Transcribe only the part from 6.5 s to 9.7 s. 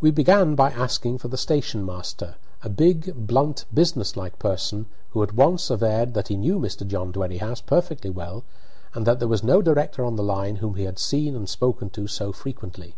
Mr. John Dwerrihouse perfectly well, and that there was no